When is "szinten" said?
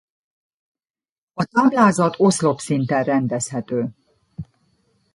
2.59-3.03